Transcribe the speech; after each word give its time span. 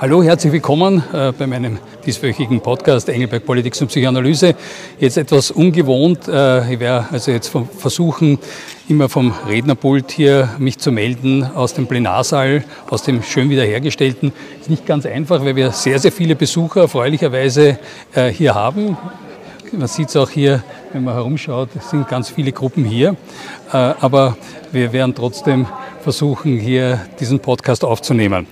Hallo, 0.00 0.22
herzlich 0.22 0.54
willkommen 0.54 1.04
äh, 1.12 1.30
bei 1.30 1.46
meinem 1.46 1.78
dieswöchigen 2.06 2.62
Podcast 2.62 3.10
Engelberg 3.10 3.44
Politik 3.44 3.78
und 3.82 3.88
Psychoanalyse. 3.88 4.54
Jetzt 4.98 5.18
etwas 5.18 5.50
ungewohnt. 5.50 6.26
Äh, 6.26 6.72
ich 6.72 6.80
werde 6.80 7.08
also 7.12 7.30
jetzt 7.30 7.52
versuchen, 7.76 8.38
immer 8.88 9.10
vom 9.10 9.34
Rednerpult 9.46 10.10
hier 10.10 10.54
mich 10.58 10.78
zu 10.78 10.90
melden 10.90 11.44
aus 11.44 11.74
dem 11.74 11.86
Plenarsaal, 11.86 12.64
aus 12.88 13.02
dem 13.02 13.22
schön 13.22 13.50
wiederhergestellten. 13.50 14.32
Ist 14.58 14.70
nicht 14.70 14.86
ganz 14.86 15.04
einfach, 15.04 15.44
weil 15.44 15.54
wir 15.54 15.70
sehr, 15.72 15.98
sehr 15.98 16.12
viele 16.12 16.34
Besucher 16.34 16.80
erfreulicherweise 16.80 17.78
äh, 18.14 18.28
hier 18.28 18.54
haben. 18.54 18.96
Man 19.70 19.86
sieht 19.86 20.08
es 20.08 20.16
auch 20.16 20.30
hier, 20.30 20.62
wenn 20.94 21.04
man 21.04 21.12
herumschaut, 21.12 21.68
es 21.76 21.90
sind 21.90 22.08
ganz 22.08 22.30
viele 22.30 22.52
Gruppen 22.52 22.84
hier. 22.84 23.16
Aber 23.70 24.36
wir 24.72 24.92
werden 24.92 25.14
trotzdem 25.14 25.66
versuchen, 26.00 26.58
hier 26.58 26.98
diesen 27.20 27.38
Podcast 27.38 27.84
aufzunehmen. 27.84 28.48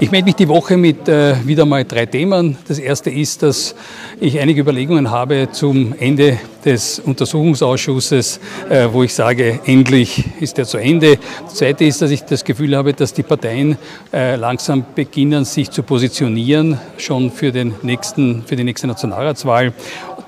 Ich 0.00 0.12
melde 0.12 0.26
mich 0.26 0.36
die 0.36 0.46
Woche 0.46 0.76
mit 0.76 1.08
äh, 1.08 1.34
wieder 1.44 1.66
mal 1.66 1.84
drei 1.84 2.06
Themen. 2.06 2.56
Das 2.68 2.78
erste 2.78 3.10
ist, 3.10 3.42
dass 3.42 3.74
ich 4.20 4.38
einige 4.38 4.60
Überlegungen 4.60 5.10
habe 5.10 5.48
zum 5.50 5.92
Ende 5.98 6.38
des 6.64 7.00
Untersuchungsausschusses, 7.00 8.38
äh, 8.70 8.86
wo 8.92 9.02
ich 9.02 9.12
sage, 9.12 9.58
endlich 9.66 10.24
ist 10.38 10.56
er 10.56 10.66
zu 10.66 10.78
Ende. 10.78 11.18
Das 11.44 11.54
zweite 11.54 11.84
ist, 11.84 12.00
dass 12.00 12.12
ich 12.12 12.22
das 12.22 12.44
Gefühl 12.44 12.76
habe, 12.76 12.94
dass 12.94 13.12
die 13.12 13.24
Parteien 13.24 13.76
äh, 14.12 14.36
langsam 14.36 14.84
beginnen, 14.94 15.44
sich 15.44 15.72
zu 15.72 15.82
positionieren, 15.82 16.78
schon 16.96 17.32
für, 17.32 17.50
den 17.50 17.74
nächsten, 17.82 18.44
für 18.46 18.54
die 18.54 18.64
nächste 18.64 18.86
Nationalratswahl 18.86 19.72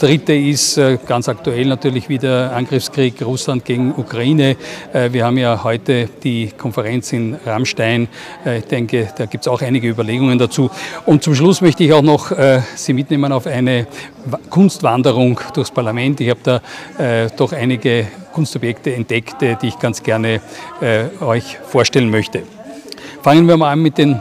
dritte 0.00 0.32
ist 0.32 0.78
äh, 0.78 0.98
ganz 1.06 1.28
aktuell 1.28 1.66
natürlich 1.66 2.08
wieder 2.08 2.52
Angriffskrieg 2.54 3.20
Russland 3.22 3.64
gegen 3.64 3.92
Ukraine. 3.94 4.56
Äh, 4.92 5.12
wir 5.12 5.26
haben 5.26 5.36
ja 5.36 5.62
heute 5.62 6.08
die 6.24 6.50
Konferenz 6.56 7.12
in 7.12 7.36
Rammstein. 7.44 8.08
Äh, 8.44 8.58
ich 8.58 8.64
denke, 8.64 9.08
da 9.16 9.26
gibt 9.26 9.44
es 9.44 9.48
auch 9.48 9.60
einige 9.60 9.88
Überlegungen 9.88 10.38
dazu. 10.38 10.70
Und 11.04 11.22
zum 11.22 11.34
Schluss 11.34 11.60
möchte 11.60 11.84
ich 11.84 11.92
auch 11.92 12.02
noch 12.02 12.32
Sie 12.74 12.92
mitnehmen 12.92 13.32
auf 13.32 13.46
eine 13.46 13.86
Kunstwanderung 14.48 15.38
durchs 15.54 15.70
Parlament. 15.70 16.20
Ich 16.20 16.30
habe 16.30 16.40
da 16.42 17.28
doch 17.36 17.52
einige 17.52 18.06
Kunstobjekte 18.32 18.94
entdeckt, 18.94 19.36
die 19.40 19.66
ich 19.66 19.78
ganz 19.78 20.02
gerne 20.02 20.40
euch 21.20 21.58
vorstellen 21.62 22.10
möchte. 22.10 22.42
Fangen 23.22 23.46
wir 23.48 23.56
mal 23.56 23.72
an 23.72 23.80
mit 23.80 23.98
den 23.98 24.20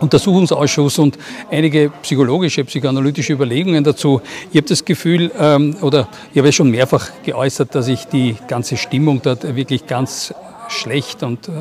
Untersuchungsausschuss 0.00 0.98
und 0.98 1.18
einige 1.50 1.90
psychologische, 2.02 2.64
psychoanalytische 2.64 3.32
Überlegungen 3.32 3.84
dazu. 3.84 4.20
Ich 4.50 4.56
habe 4.56 4.66
das 4.66 4.84
Gefühl, 4.84 5.30
ähm, 5.38 5.76
oder 5.82 6.08
ich 6.32 6.38
habe 6.38 6.48
es 6.48 6.54
schon 6.54 6.70
mehrfach 6.70 7.10
geäußert, 7.22 7.74
dass 7.74 7.88
ich 7.88 8.04
die 8.06 8.36
ganze 8.48 8.76
Stimmung 8.76 9.20
dort 9.22 9.54
wirklich 9.56 9.86
ganz 9.86 10.34
schlecht 10.68 11.22
und 11.22 11.48
äh, 11.48 11.52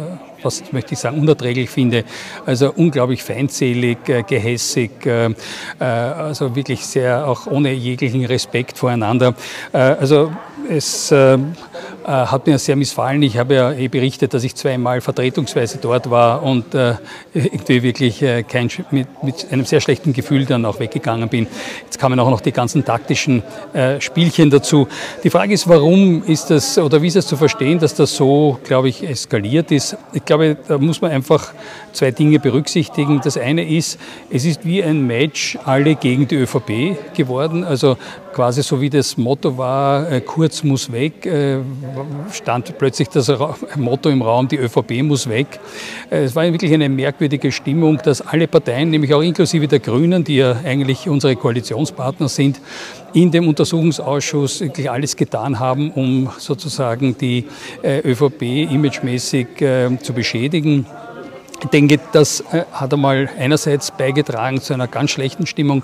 was 0.42 0.72
möchte 0.72 0.94
ich 0.94 1.00
sagen, 1.00 1.20
unerträglich 1.20 1.70
finde. 1.70 2.06
Also 2.46 2.72
unglaublich 2.74 3.24
feindselig, 3.24 3.98
äh, 4.08 4.24
gehässig, 4.24 5.06
äh, 5.06 5.26
äh 5.26 5.84
also 5.84 6.56
wirklich 6.56 6.86
sehr 6.86 7.28
auch 7.28 7.48
ohne 7.48 7.74
jeglichen 7.74 8.26
Respekt 8.26 8.78
voreinander. 8.78 9.36
Äh, 9.74 9.78
also 9.78 10.32
es 10.70 11.12
äh, 11.12 11.38
hat 12.10 12.48
mir 12.48 12.58
sehr 12.58 12.76
missfallen. 12.76 13.22
Ich 13.22 13.38
habe 13.38 13.54
ja 13.54 13.72
eh 13.72 13.88
berichtet, 13.88 14.34
dass 14.34 14.44
ich 14.44 14.56
zweimal 14.56 15.02
vertretungsweise 15.02 15.78
dort 15.80 16.10
war 16.10 16.44
und 16.44 16.74
äh, 16.74 16.96
irgendwie 17.34 17.84
wirklich 17.84 18.22
äh, 18.22 18.44
kein, 18.44 18.70
mit, 18.92 19.08
mit, 19.24 19.52
einem 19.52 19.66
sehr 19.66 19.80
schlechten 19.80 20.14
Gefühl 20.14 20.46
dann 20.46 20.66
auch 20.66 20.80
weggegangen 20.80 21.30
bin. 21.30 21.48
Jetzt 21.84 22.00
kamen 22.00 22.20
auch 22.20 22.30
noch 22.30 22.42
die 22.42 22.52
ganzen 22.52 22.84
taktischen 22.84 23.44
äh, 23.74 24.02
Spielchen 24.02 24.50
dazu. 24.50 24.88
Die 25.24 25.30
Frage 25.30 25.54
ist, 25.54 25.68
warum 25.68 26.24
ist 26.24 26.50
das 26.50 26.78
oder 26.78 27.02
wie 27.02 27.08
ist 27.08 27.16
es 27.16 27.28
zu 27.28 27.38
verstehen, 27.38 27.80
dass 27.80 27.94
das 27.94 28.16
so, 28.16 28.60
glaube 28.64 28.90
ich, 28.90 29.08
eskaliert 29.08 29.72
ist? 29.72 29.96
Ich 30.14 30.26
glaube, 30.26 30.58
da 30.68 30.78
muss 30.78 31.02
man 31.02 31.12
einfach 31.12 31.54
zwei 31.94 32.12
Dinge 32.12 32.40
berücksichtigen. 32.40 33.22
Das 33.24 33.38
eine 33.38 33.70
ist, 33.70 34.00
es 34.32 34.46
ist 34.46 34.66
wie 34.66 34.84
ein 34.84 35.06
Match 35.06 35.58
alle 35.66 35.96
gegen 35.96 36.28
die 36.28 36.36
ÖVP 36.36 37.16
geworden. 37.16 37.64
Also 37.64 37.98
quasi 38.34 38.64
so 38.64 38.80
wie 38.82 38.90
das 38.90 39.18
Motto 39.18 39.58
war, 39.58 40.10
äh, 40.12 40.22
Kurz 40.22 40.64
muss 40.64 40.92
weg, 40.92 41.26
äh, 41.26 41.58
stand 42.32 42.78
plötzlich 42.78 43.10
das 43.10 43.32
Motto 43.76 44.10
im 44.10 44.22
Raum, 44.22 44.48
die 44.48 44.58
ÖVP 44.58 45.04
muss 45.04 45.28
weg. 45.28 45.60
Äh, 46.10 46.24
es 46.24 46.36
war 46.36 46.44
wirklich 46.44 46.74
eine 46.74 46.90
merkwürdige 46.90 47.52
Stimmung, 47.52 48.00
dass 48.04 48.22
alle 48.22 48.48
Parteien, 48.48 48.90
nämlich 48.90 49.14
auch 49.14 49.22
inklusive 49.22 49.68
der 49.68 49.80
Grünen, 49.80 50.24
die 50.24 50.38
ja 50.38 50.58
eigentlich 50.64 51.08
unsere 51.08 51.36
Koalitionspartner 51.36 52.30
sind, 52.30 52.60
in 53.14 53.32
dem 53.32 53.48
Untersuchungsausschuss 53.48 54.62
wirklich 54.62 54.90
alles 54.90 55.16
getan 55.16 55.60
haben, 55.60 55.92
um 55.92 56.30
sozusagen 56.38 57.18
die 57.18 57.46
ÖVP 57.84 58.42
imagemäßig 58.72 59.48
zu 59.58 60.14
beschädigen. 60.14 60.86
Ich 61.62 61.70
denke, 61.70 62.00
das 62.14 62.42
äh, 62.52 62.64
hat 62.72 62.94
einmal 62.94 63.30
einerseits 63.38 63.92
beigetragen 63.92 64.62
zu 64.62 64.74
einer 64.74 64.88
ganz 64.88 65.12
schlechten 65.12 65.46
Stimmung. 65.46 65.84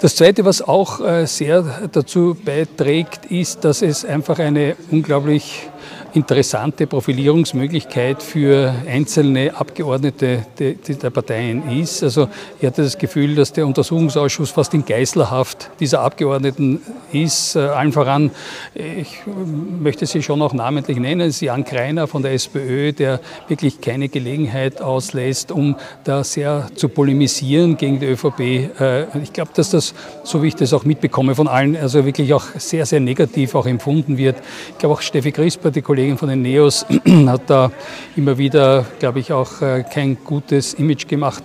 Das 0.00 0.16
Zweite, 0.16 0.44
was 0.44 0.60
auch 0.60 1.00
äh, 1.00 1.26
sehr 1.26 1.88
dazu 1.92 2.36
beiträgt, 2.44 3.26
ist, 3.26 3.64
dass 3.64 3.82
es 3.82 4.04
einfach 4.04 4.40
eine 4.40 4.76
unglaublich 4.90 5.70
interessante 6.14 6.86
Profilierungsmöglichkeit 6.86 8.22
für 8.22 8.72
einzelne 8.88 9.56
Abgeordnete 9.56 10.46
der 10.58 11.10
Parteien 11.10 11.80
ist. 11.80 12.04
Also 12.04 12.28
ich 12.60 12.66
hatte 12.66 12.82
das 12.82 12.98
Gefühl, 12.98 13.34
dass 13.34 13.52
der 13.52 13.66
Untersuchungsausschuss 13.66 14.50
fast 14.50 14.74
in 14.74 14.84
Geißlerhaft 14.84 15.70
dieser 15.80 16.02
Abgeordneten 16.02 16.80
ist. 17.12 17.56
Äh, 17.56 17.60
allen 17.60 17.92
voran, 17.92 18.30
ich 18.74 19.22
möchte 19.26 20.06
sie 20.06 20.22
schon 20.22 20.40
auch 20.40 20.52
namentlich 20.52 20.98
nennen, 20.98 21.28
ist 21.28 21.40
Jan 21.40 21.64
Kreiner 21.64 22.06
von 22.06 22.22
der 22.22 22.32
SPÖ, 22.32 22.92
der 22.92 23.20
wirklich 23.48 23.80
keine 23.80 24.08
Gelegenheit 24.08 24.80
auslässt, 24.80 25.50
um 25.50 25.76
da 26.04 26.22
sehr 26.22 26.68
zu 26.76 26.88
polemisieren 26.88 27.76
gegen 27.76 27.98
die 27.98 28.06
ÖVP. 28.06 28.40
Äh, 28.40 29.18
ich 29.20 29.32
glaube, 29.32 29.50
dass 29.54 29.70
das, 29.70 29.94
so 30.22 30.42
wie 30.42 30.48
ich 30.48 30.56
das 30.56 30.72
auch 30.72 30.84
mitbekomme 30.84 31.34
von 31.34 31.48
allen, 31.48 31.76
also 31.76 32.04
wirklich 32.04 32.32
auch 32.34 32.44
sehr, 32.56 32.86
sehr 32.86 33.00
negativ 33.00 33.56
auch 33.56 33.66
empfunden 33.66 34.16
wird. 34.16 34.36
Ich 34.70 34.78
glaube 34.78 34.94
auch 34.94 35.00
Steffi 35.00 35.32
Crisper, 35.32 35.72
die 35.72 35.82
Kollegin 35.82 36.03
Kollegin 36.04 36.18
von 36.18 36.28
den 36.28 36.42
Neos 36.42 36.84
hat 37.26 37.48
da 37.48 37.70
immer 38.14 38.36
wieder, 38.36 38.84
glaube 38.98 39.20
ich, 39.20 39.32
auch 39.32 39.62
äh, 39.62 39.84
kein 39.84 40.18
gutes 40.22 40.74
Image 40.74 41.08
gemacht. 41.08 41.42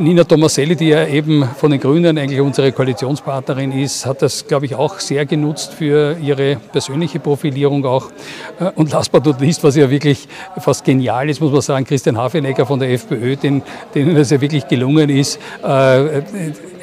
Nina 0.00 0.24
Tomaselli, 0.24 0.74
die 0.74 0.88
ja 0.88 1.06
eben 1.06 1.46
von 1.56 1.70
den 1.70 1.80
Grünen 1.80 2.16
eigentlich 2.16 2.40
unsere 2.40 2.72
Koalitionspartnerin 2.72 3.72
ist, 3.72 4.06
hat 4.06 4.22
das, 4.22 4.46
glaube 4.46 4.64
ich, 4.64 4.74
auch 4.74 5.00
sehr 5.00 5.26
genutzt 5.26 5.74
für 5.74 6.16
ihre 6.18 6.56
persönliche 6.56 7.20
Profilierung 7.20 7.84
auch. 7.84 8.10
Äh, 8.58 8.70
und 8.74 8.90
last 8.90 9.12
but 9.12 9.26
not 9.26 9.38
least, 9.40 9.62
was 9.64 9.76
ja 9.76 9.90
wirklich 9.90 10.28
fast 10.58 10.84
genial 10.84 11.28
ist, 11.28 11.42
muss 11.42 11.52
man 11.52 11.60
sagen, 11.60 11.84
Christian 11.84 12.16
Hafenecker 12.16 12.64
von 12.64 12.80
der 12.80 12.90
FPÖ, 12.90 13.36
den, 13.36 13.62
denen 13.94 14.16
es 14.16 14.30
ja 14.30 14.40
wirklich 14.40 14.66
gelungen 14.66 15.10
ist, 15.10 15.38
äh, 15.62 16.22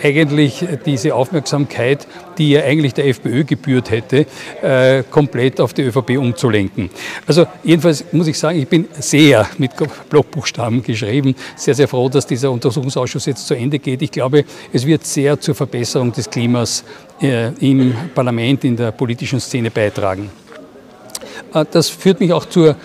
eigentlich 0.04 0.66
diese 0.86 1.16
Aufmerksamkeit, 1.16 2.08
die 2.42 2.50
ja 2.50 2.64
eigentlich 2.64 2.96
der 2.96 3.06
FPÖ 3.06 3.44
gebührt 3.44 3.92
hätte, 3.92 4.26
äh, 4.64 5.04
komplett 5.04 5.62
auf 5.62 5.76
die 5.76 5.84
ÖVP 5.84 6.18
umzulenken. 6.18 6.90
Also 7.28 7.46
jedenfalls 7.64 8.04
muss 8.12 8.26
ich 8.26 8.40
sagen, 8.40 8.60
ich 8.60 8.68
bin 8.68 8.88
sehr 8.94 9.48
mit 9.60 9.72
Blockbuchstaben 10.10 10.82
geschrieben, 10.82 11.36
sehr, 11.56 11.76
sehr 11.76 11.88
froh, 11.88 12.10
dass 12.10 12.26
dieser 12.26 12.50
Untersuchungsausschuss 12.50 13.28
jetzt 13.28 13.46
zu 13.46 13.54
Ende 13.54 13.78
geht. 13.78 14.02
Ich 14.02 14.12
glaube, 14.12 14.44
es 14.74 14.88
wird 14.88 15.06
sehr 15.06 15.40
zur 15.40 15.54
Verbesserung 15.54 16.12
des 16.12 16.28
Klimas 16.28 16.84
äh, 17.22 17.50
im 17.60 17.94
Parlament, 18.16 18.64
in 18.64 18.76
der 18.76 18.92
politischen 18.92 19.40
Szene 19.40 19.70
beitragen. 19.70 20.32
Äh, 21.54 21.66
das 21.70 21.90
führt 21.90 22.20
mich 22.20 22.34
auch 22.34 22.46
zur 22.46 22.76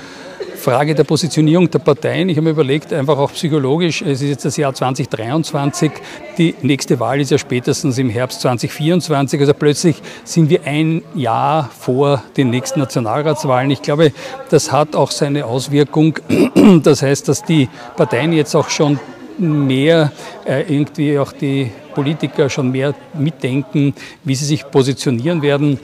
Frage 0.66 0.96
der 0.96 1.04
Positionierung 1.04 1.70
der 1.70 1.78
Parteien. 1.78 2.28
Ich 2.28 2.36
habe 2.38 2.46
mir 2.46 2.50
überlegt, 2.50 2.92
einfach 2.92 3.16
auch 3.18 3.30
psychologisch, 3.30 4.02
es 4.02 4.20
ist 4.20 4.28
jetzt 4.30 4.44
das 4.46 4.56
Jahr 4.56 4.74
2023, 4.74 5.92
die 6.38 6.56
nächste 6.60 6.98
Wahl 6.98 7.20
ist 7.20 7.30
ja 7.30 7.38
spätestens 7.38 7.98
im 7.98 8.10
Herbst 8.10 8.40
2024, 8.40 9.38
also 9.38 9.54
plötzlich 9.54 10.02
sind 10.24 10.50
wir 10.50 10.64
ein 10.64 11.04
Jahr 11.14 11.70
vor 11.78 12.20
den 12.36 12.50
nächsten 12.50 12.80
Nationalratswahlen. 12.80 13.70
Ich 13.70 13.80
glaube, 13.80 14.10
das 14.50 14.72
hat 14.72 14.96
auch 14.96 15.12
seine 15.12 15.46
Auswirkung. 15.46 16.18
Das 16.82 17.00
heißt, 17.00 17.28
dass 17.28 17.44
die 17.44 17.68
Parteien 17.96 18.32
jetzt 18.32 18.56
auch 18.56 18.68
schon 18.68 18.98
mehr 19.38 20.10
äh, 20.44 20.62
irgendwie 20.62 21.16
auch 21.16 21.30
die 21.30 21.70
Politiker 21.94 22.50
schon 22.50 22.72
mehr 22.72 22.92
mitdenken, 23.14 23.94
wie 24.24 24.34
sie 24.34 24.46
sich 24.46 24.68
positionieren 24.68 25.42
werden. 25.42 25.78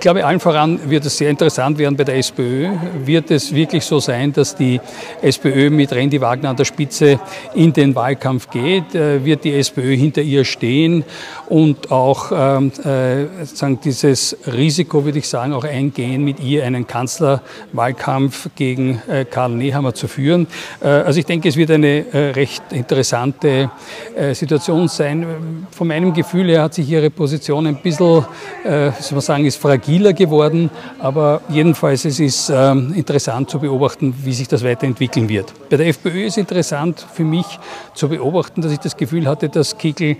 Ich 0.00 0.02
glaube, 0.02 0.24
allen 0.24 0.40
voran 0.40 0.80
wird 0.88 1.04
es 1.04 1.18
sehr 1.18 1.28
interessant 1.28 1.76
werden 1.76 1.94
bei 1.94 2.04
der 2.04 2.16
SPÖ. 2.16 2.70
Wird 3.04 3.30
es 3.30 3.54
wirklich 3.54 3.84
so 3.84 4.00
sein, 4.00 4.32
dass 4.32 4.56
die 4.56 4.80
SPÖ 5.20 5.68
mit 5.68 5.92
Randy 5.92 6.18
Wagner 6.22 6.48
an 6.48 6.56
der 6.56 6.64
Spitze 6.64 7.20
in 7.54 7.74
den 7.74 7.94
Wahlkampf 7.94 8.48
geht? 8.48 8.94
Äh, 8.94 9.22
wird 9.22 9.44
die 9.44 9.52
SPÖ 9.52 9.94
hinter 9.94 10.22
ihr 10.22 10.46
stehen 10.46 11.04
und 11.50 11.90
auch 11.90 12.32
ähm, 12.32 12.72
äh, 12.82 13.44
sagen, 13.44 13.78
dieses 13.84 14.38
Risiko, 14.46 15.04
würde 15.04 15.18
ich 15.18 15.28
sagen, 15.28 15.52
auch 15.52 15.64
eingehen, 15.64 16.24
mit 16.24 16.40
ihr 16.40 16.64
einen 16.64 16.86
Kanzlerwahlkampf 16.86 18.48
gegen 18.56 19.02
äh, 19.06 19.26
Karl 19.26 19.50
Nehammer 19.50 19.92
zu 19.92 20.08
führen? 20.08 20.46
Äh, 20.80 20.86
also 20.86 21.20
ich 21.20 21.26
denke, 21.26 21.50
es 21.50 21.56
wird 21.56 21.72
eine 21.72 22.10
äh, 22.10 22.30
recht 22.30 22.62
interessante 22.70 23.70
äh, 24.16 24.32
Situation 24.32 24.88
sein. 24.88 25.66
Von 25.72 25.88
meinem 25.88 26.14
Gefühl 26.14 26.48
her 26.48 26.62
hat 26.62 26.72
sich 26.72 26.88
ihre 26.88 27.10
Position 27.10 27.66
ein 27.66 27.82
bisschen, 27.82 28.24
wie 28.64 29.02
soll 29.02 29.12
man 29.12 29.20
sagen, 29.20 29.44
ist 29.44 29.56
fragil 29.56 29.89
fragiler 29.90 30.12
geworden, 30.12 30.70
aber 31.00 31.40
jedenfalls 31.48 32.04
es 32.04 32.20
ist 32.20 32.48
ähm, 32.54 32.92
interessant 32.94 33.50
zu 33.50 33.58
beobachten, 33.58 34.14
wie 34.22 34.32
sich 34.32 34.46
das 34.46 34.62
weiterentwickeln 34.62 35.28
wird. 35.28 35.52
Bei 35.68 35.76
der 35.76 35.88
FPÖ 35.88 36.26
ist 36.26 36.38
interessant 36.38 37.04
für 37.12 37.24
mich 37.24 37.46
zu 37.94 38.08
beobachten, 38.08 38.62
dass 38.62 38.70
ich 38.70 38.78
das 38.78 38.96
Gefühl 38.96 39.26
hatte, 39.26 39.48
dass 39.48 39.76
Kickel 39.76 40.16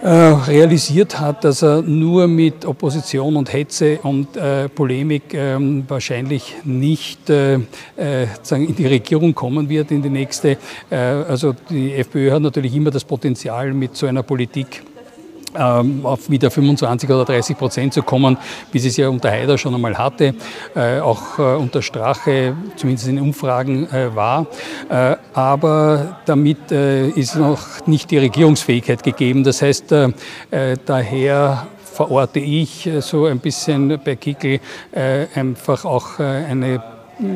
äh, 0.00 0.08
realisiert 0.08 1.20
hat, 1.20 1.44
dass 1.44 1.62
er 1.62 1.82
nur 1.82 2.28
mit 2.28 2.64
Opposition 2.64 3.36
und 3.36 3.52
Hetze 3.52 3.98
und 4.04 4.36
äh, 4.36 4.68
Polemik 4.68 5.34
ähm, 5.34 5.84
wahrscheinlich 5.88 6.54
nicht 6.64 7.28
äh, 7.28 7.54
äh 7.96 8.26
in 8.50 8.76
die 8.76 8.86
Regierung 8.86 9.34
kommen 9.34 9.68
wird, 9.68 9.90
in 9.90 10.00
die 10.00 10.08
nächste. 10.08 10.56
Äh, 10.88 10.96
also 10.96 11.54
die 11.68 11.92
FPÖ 11.94 12.30
hat 12.30 12.42
natürlich 12.42 12.74
immer 12.74 12.90
das 12.90 13.04
Potenzial, 13.04 13.74
mit 13.74 13.96
so 13.96 14.06
einer 14.06 14.22
Politik 14.22 14.82
auf 15.54 16.30
wieder 16.30 16.50
25 16.50 17.08
oder 17.10 17.24
30 17.24 17.56
Prozent 17.56 17.94
zu 17.94 18.02
kommen, 18.02 18.36
wie 18.72 18.78
sie 18.78 18.88
es 18.88 18.96
ja 18.96 19.08
unter 19.08 19.30
Haider 19.30 19.58
schon 19.58 19.74
einmal 19.74 19.96
hatte, 19.96 20.34
äh, 20.74 21.00
auch 21.00 21.38
äh, 21.38 21.42
unter 21.42 21.82
Strache, 21.82 22.54
zumindest 22.76 23.08
in 23.08 23.20
Umfragen 23.20 23.88
äh, 23.90 24.14
war. 24.14 24.46
Aber 25.34 26.18
damit 26.26 26.70
ist 26.70 27.36
noch 27.36 27.86
nicht 27.86 28.10
die 28.10 28.18
Regierungsfähigkeit 28.18 29.02
gegeben. 29.02 29.44
Das 29.44 29.62
heißt, 29.62 29.94
daher 30.86 31.66
verorte 31.84 32.40
ich 32.40 32.88
so 33.00 33.26
ein 33.26 33.38
bisschen 33.38 34.00
bei 34.04 34.16
Kickel 34.16 34.60
einfach 35.34 35.84
auch 35.84 36.18
eine 36.18 36.82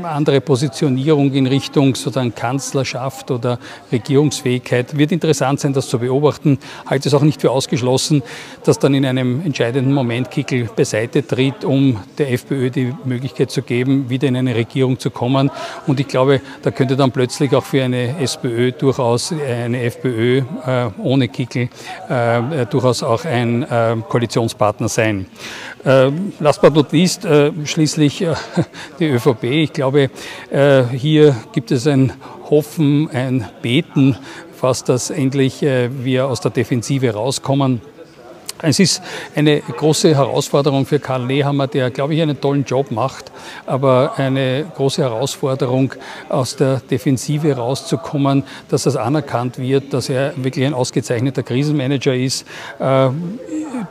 andere 0.04 0.40
Positionierung 0.40 1.32
in 1.32 1.46
Richtung 1.46 1.94
sozusagen 1.94 2.34
Kanzlerschaft 2.34 3.30
oder 3.30 3.58
Regierungsfähigkeit. 3.90 4.96
Wird 4.96 5.12
interessant 5.12 5.60
sein, 5.60 5.72
das 5.72 5.88
zu 5.88 5.98
beobachten. 5.98 6.58
Halte 6.86 7.08
es 7.08 7.14
auch 7.14 7.22
nicht 7.22 7.40
für 7.40 7.50
ausgeschlossen, 7.50 8.22
dass 8.64 8.78
dann 8.78 8.94
in 8.94 9.04
einem 9.04 9.44
entscheidenden 9.44 9.92
Moment 9.92 10.30
Kickel 10.30 10.68
beiseite 10.74 11.26
tritt, 11.26 11.64
um 11.64 11.98
der 12.18 12.32
FPÖ 12.32 12.70
die 12.70 12.94
Möglichkeit 13.04 13.50
zu 13.50 13.62
geben, 13.62 14.08
wieder 14.08 14.28
in 14.28 14.36
eine 14.36 14.54
Regierung 14.54 14.98
zu 14.98 15.10
kommen. 15.10 15.50
Und 15.86 15.98
ich 16.00 16.08
glaube, 16.08 16.40
da 16.62 16.70
könnte 16.70 16.96
dann 16.96 17.10
plötzlich 17.10 17.54
auch 17.54 17.64
für 17.64 17.82
eine 17.82 18.18
SPÖ 18.20 18.72
durchaus 18.72 19.32
eine 19.32 19.82
FPÖ 19.82 20.38
äh, 20.38 20.90
ohne 20.98 21.28
Kickel 21.28 21.68
äh, 22.08 22.66
durchaus 22.66 23.02
auch 23.02 23.24
ein 23.24 23.62
äh, 23.62 23.96
Koalitionspartner 24.08 24.88
sein. 24.88 25.26
Äh, 25.84 26.10
last 26.38 26.62
but 26.62 26.74
not 26.74 26.92
least, 26.92 27.24
äh, 27.24 27.50
schließlich 27.64 28.22
äh, 28.22 28.34
die 29.00 29.08
ÖVP. 29.08 29.44
Ich 29.44 29.71
glaube, 29.72 30.10
äh, 30.50 30.84
hier 30.84 31.36
gibt 31.52 31.70
es 31.70 31.86
ein 31.86 32.12
Hoffen, 32.50 33.10
ein 33.10 33.48
Beten, 33.62 34.16
fast, 34.54 34.88
dass 34.88 35.10
endlich 35.10 35.62
äh, 35.62 35.90
wir 36.04 36.28
aus 36.28 36.40
der 36.40 36.50
Defensive 36.50 37.10
rauskommen. 37.10 37.80
Es 38.64 38.78
ist 38.78 39.02
eine 39.34 39.60
große 39.60 40.14
Herausforderung 40.14 40.86
für 40.86 41.00
Karl 41.00 41.26
Nehammer, 41.26 41.66
der, 41.66 41.90
glaube 41.90 42.14
ich, 42.14 42.22
einen 42.22 42.40
tollen 42.40 42.64
Job 42.64 42.92
macht, 42.92 43.32
aber 43.66 44.12
eine 44.18 44.64
große 44.76 45.02
Herausforderung, 45.02 45.94
aus 46.28 46.54
der 46.54 46.76
Defensive 46.78 47.56
rauszukommen, 47.56 48.44
dass 48.68 48.84
das 48.84 48.94
anerkannt 48.94 49.58
wird, 49.58 49.92
dass 49.92 50.08
er 50.08 50.32
wirklich 50.36 50.64
ein 50.64 50.74
ausgezeichneter 50.74 51.42
Krisenmanager 51.42 52.14
ist. 52.14 52.46
Äh, 52.78 53.08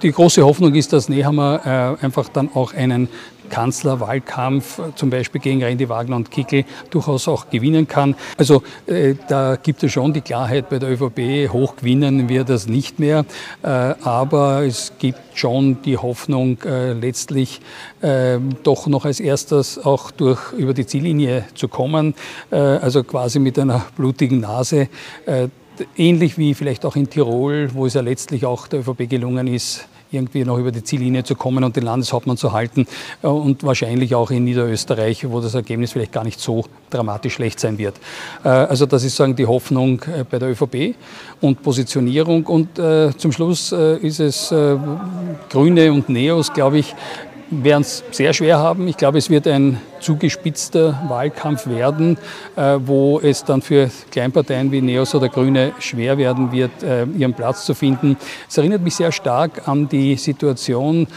die 0.01 0.12
große 0.13 0.45
Hoffnung 0.45 0.74
ist, 0.74 0.94
dass 0.94 1.10
Nehammer 1.10 1.98
einfach 2.01 2.30
dann 2.30 2.50
auch 2.54 2.74
einen 2.74 3.10
Kanzlerwahlkampf 3.51 4.81
zum 4.95 5.12
Beispiel 5.12 5.39
gegen 5.39 5.63
Randy 5.63 5.88
Wagner 5.89 6.15
und 6.15 6.31
Kickel 6.31 6.65
durchaus 6.89 7.27
auch 7.27 7.50
gewinnen 7.51 7.88
kann. 7.88 8.15
Also 8.38 8.63
äh, 8.88 9.13
da 9.27 9.57
gibt 9.57 9.83
es 9.83 9.92
schon 9.92 10.13
die 10.13 10.21
Klarheit 10.21 10.69
bei 10.69 10.80
der 10.80 10.89
ÖVP, 10.89 11.53
hoch 11.53 11.75
gewinnen 11.75 12.30
wir 12.30 12.44
das 12.44 12.68
nicht 12.68 12.98
mehr, 13.00 13.25
äh, 13.62 13.68
aber 13.68 14.63
es 14.63 14.94
gibt 14.98 15.19
schon 15.36 15.81
die 15.83 15.98
Hoffnung, 15.98 16.57
äh, 16.65 16.94
letztlich 16.94 17.62
äh, 18.01 18.39
doch 18.63 18.88
noch 18.88 19.06
als 19.06 19.19
erstes 19.19 19.77
auch 19.77 20.09
durch 20.12 20.54
über 20.54 20.74
die 20.74 20.86
Ziellinie 20.86 21.45
zu 21.54 21.68
kommen, 21.68 22.15
äh, 22.51 22.56
also 22.56 23.04
quasi 23.04 23.39
mit 23.39 23.59
einer 23.59 23.86
blutigen 23.95 24.39
Nase. 24.39 24.88
Äh, 25.25 25.50
ähnlich 25.97 26.38
wie 26.38 26.54
vielleicht 26.54 26.86
auch 26.86 26.95
in 26.95 27.09
Tirol, 27.09 27.69
wo 27.74 27.86
es 27.86 27.94
ja 27.94 28.01
letztlich 28.01 28.45
auch 28.45 28.68
der 28.68 28.81
ÖVP 28.81 29.09
gelungen 29.09 29.47
ist, 29.47 29.88
irgendwie 30.12 30.44
noch 30.44 30.58
über 30.58 30.72
die 30.72 30.84
Ziellinie 30.84 31.24
zu 31.24 31.36
kommen 31.36 31.63
und 31.63 31.75
den 31.75 31.84
Landeshauptmann 31.84 32.38
zu 32.38 32.52
halten 32.52 32.86
äh, 33.24 33.28
und 33.28 33.63
wahrscheinlich 33.63 34.13
auch 34.16 34.31
in 34.31 34.44
Niederösterreich, 34.44 35.30
wo 35.30 35.40
das 35.40 35.56
Ergebnis 35.56 35.94
vielleicht 35.94 36.12
gar 36.12 36.24
nicht 36.24 36.40
so 36.40 36.66
dramatisch 36.90 37.34
schlecht 37.36 37.60
sein 37.60 37.78
wird. 37.78 37.96
Äh, 38.44 38.50
also 38.50 38.86
das 38.86 39.04
ist 39.04 39.16
sagen 39.16 39.36
die 39.36 39.46
Hoffnung 39.46 40.02
äh, 40.04 40.24
bei 40.30 40.40
der 40.40 40.50
ÖVP 40.50 40.96
und 41.40 41.63
Positionierung 41.63 42.46
und 42.46 42.80
zum 43.18 43.31
Schluss 43.31 43.72
ist 43.72 44.19
es 44.19 44.54
Grüne 45.50 45.92
und 45.92 46.08
Neos, 46.08 46.54
glaube 46.54 46.78
ich, 46.78 46.94
werden 47.51 47.81
es 47.81 48.03
sehr 48.12 48.33
schwer 48.33 48.57
haben. 48.57 48.88
Ich 48.88 48.98
glaube, 48.98 49.18
es 49.18 49.30
wird 49.30 49.45
ein 49.45 49.80
zugespitzter 50.00 51.03
Wahlkampf 51.07 51.68
werden, 51.68 52.18
äh, 52.56 52.77
wo 52.80 53.19
es 53.19 53.44
dann 53.44 53.62
für 53.62 53.92
Kleinparteien 54.09 54.71
wie 54.71 54.81
Neos 54.81 55.13
oder 55.13 55.30
Grüne 55.30 55.74
schwer 55.80 56.18
werden 56.18 56.51
wird, 56.51 56.81
äh, 56.81 57.06
ihren 57.06 57.33
Platz 57.33 57.65
zu 57.65 57.75
finden. 57.75 58.18
Es 58.50 58.57
erinnert 58.57 58.81
mich 58.81 58.95
sehr 58.95 59.12
stark 59.12 59.68
an 59.68 59.89
die 59.89 60.15
Situation, 60.15 61.07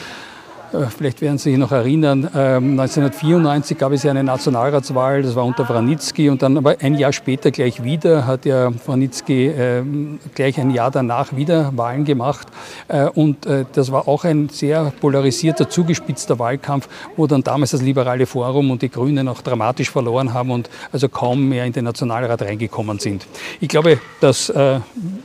vielleicht 0.90 1.20
werden 1.20 1.38
Sie 1.38 1.50
sich 1.50 1.58
noch 1.58 1.72
erinnern, 1.72 2.26
1994 2.26 3.76
ähm, 3.76 3.78
gab 3.78 3.92
es 3.92 4.02
ja 4.02 4.10
eine 4.10 4.24
Nationalratswahl, 4.24 5.22
das 5.22 5.34
war 5.34 5.44
unter 5.44 5.68
Wranitzky 5.68 6.28
und 6.28 6.42
dann 6.42 6.56
aber 6.56 6.76
ein 6.80 6.94
Jahr 6.94 7.12
später 7.12 7.50
gleich 7.50 7.82
wieder 7.82 8.26
hat 8.26 8.44
ja 8.44 8.70
Wranitzky 8.86 9.46
ähm, 9.46 10.18
gleich 10.34 10.58
ein 10.58 10.70
Jahr 10.70 10.90
danach 10.90 11.36
wieder 11.36 11.72
Wahlen 11.76 12.04
gemacht 12.04 12.48
äh, 12.88 13.04
und 13.04 13.46
äh, 13.46 13.64
das 13.72 13.92
war 13.92 14.08
auch 14.08 14.24
ein 14.24 14.48
sehr 14.48 14.92
polarisierter, 15.00 15.68
zugespitzter 15.68 16.38
Wahlkampf, 16.38 16.88
wo 17.16 17.26
dann 17.26 17.42
damals 17.42 17.70
das 17.70 17.82
Liberale 17.82 18.26
Forum 18.26 18.70
und 18.70 18.82
die 18.82 18.90
Grünen 18.90 19.28
auch 19.28 19.42
dramatisch 19.42 19.90
verloren 19.90 20.34
haben 20.34 20.50
und 20.50 20.70
also 20.92 21.08
kaum 21.08 21.48
mehr 21.48 21.64
in 21.64 21.72
den 21.72 21.84
Nationalrat 21.84 22.42
reingekommen 22.42 22.98
sind. 22.98 23.26
Ich 23.60 23.68
glaube, 23.68 24.00
das 24.20 24.52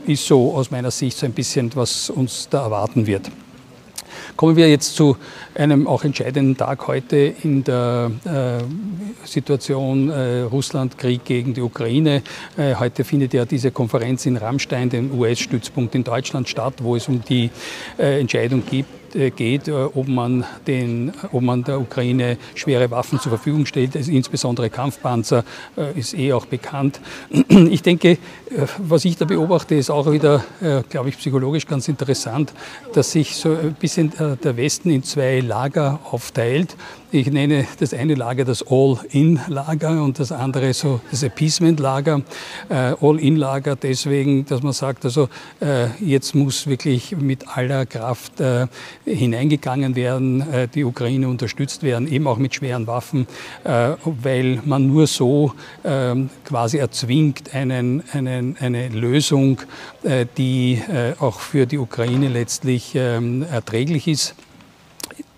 ist 0.06 0.26
so 0.26 0.54
aus 0.54 0.70
meiner 0.70 0.90
Sicht 0.90 1.16
so 1.16 1.26
ein 1.26 1.32
bisschen, 1.32 1.70
was 1.74 2.10
uns 2.10 2.48
da 2.48 2.64
erwarten 2.64 3.06
wird. 3.06 3.30
Kommen 4.36 4.56
wir 4.56 4.68
jetzt 4.68 4.96
zu 4.96 5.16
einem 5.54 5.86
auch 5.86 6.04
entscheidenden 6.04 6.56
Tag 6.56 6.86
heute 6.86 7.16
in 7.42 7.64
der 7.64 8.10
äh, 8.24 9.26
Situation 9.26 10.10
äh, 10.10 10.40
Russland-Krieg 10.42 11.24
gegen 11.24 11.54
die 11.54 11.60
Ukraine. 11.60 12.22
Äh, 12.56 12.74
heute 12.76 13.04
findet 13.04 13.34
ja 13.34 13.44
diese 13.44 13.70
Konferenz 13.70 14.26
in 14.26 14.36
Rammstein, 14.36 14.88
dem 14.90 15.18
US-Stützpunkt 15.18 15.94
in 15.94 16.04
Deutschland, 16.04 16.48
statt, 16.48 16.74
wo 16.82 16.96
es 16.96 17.08
um 17.08 17.22
die 17.24 17.50
Entscheidung 17.98 18.62
gibt, 18.68 18.99
geht, 19.12 19.68
äh, 19.68 19.72
ob 19.72 20.08
man, 20.08 20.44
den, 20.66 21.12
ob 21.32 21.42
man 21.42 21.64
der 21.64 21.80
Ukraine 21.80 22.38
schwere 22.54 22.90
Waffen 22.90 23.20
zur 23.20 23.30
Verfügung 23.30 23.66
stellt, 23.66 23.96
also 23.96 24.10
insbesondere 24.10 24.70
Kampfpanzer, 24.70 25.44
äh, 25.76 25.98
ist 25.98 26.14
eh 26.14 26.32
auch 26.32 26.46
bekannt. 26.46 27.00
Ich 27.70 27.82
denke, 27.82 28.18
was 28.78 29.04
ich 29.04 29.16
da 29.16 29.24
beobachte, 29.24 29.74
ist 29.74 29.90
auch 29.90 30.10
wieder, 30.10 30.42
glaube 30.88 31.08
ich, 31.08 31.18
psychologisch 31.18 31.66
ganz 31.66 31.88
interessant, 31.88 32.52
dass 32.94 33.12
sich 33.12 33.36
so 33.36 33.50
ein 33.50 33.74
bisschen 33.74 34.12
der 34.42 34.56
Westen 34.56 34.90
in 34.90 35.02
zwei 35.02 35.40
Lager 35.40 36.00
aufteilt. 36.10 36.76
Ich 37.12 37.30
nenne 37.30 37.66
das 37.78 37.92
eine 37.92 38.14
Lager 38.14 38.44
das 38.44 38.64
All-In-Lager 38.68 40.02
und 40.02 40.18
das 40.18 40.32
andere 40.32 40.72
so 40.72 41.00
das 41.10 41.22
Appeasement-Lager. 41.22 42.22
All-In-Lager 42.68 43.76
deswegen, 43.76 44.44
dass 44.46 44.62
man 44.62 44.72
sagt, 44.72 45.04
also 45.04 45.28
jetzt 46.00 46.34
muss 46.34 46.66
wirklich 46.66 47.16
mit 47.16 47.48
aller 47.56 47.86
Kraft 47.86 48.34
hineingegangen 49.04 49.96
werden, 49.96 50.40
äh, 50.52 50.68
die 50.68 50.84
Ukraine 50.84 51.28
unterstützt 51.28 51.82
werden, 51.82 52.10
eben 52.10 52.26
auch 52.26 52.38
mit 52.38 52.54
schweren 52.54 52.86
Waffen, 52.86 53.26
äh, 53.64 53.92
weil 54.04 54.60
man 54.64 54.86
nur 54.86 55.06
so 55.06 55.52
ähm, 55.84 56.30
quasi 56.44 56.78
erzwingt 56.78 57.54
einen, 57.54 58.02
einen, 58.12 58.56
eine 58.58 58.88
Lösung, 58.88 59.60
äh, 60.02 60.26
die 60.36 60.80
auch 61.18 61.40
für 61.40 61.66
die 61.66 61.78
Ukraine 61.78 62.28
letztlich 62.28 62.92
ähm, 62.94 63.42
erträglich 63.42 64.08
ist. 64.08 64.34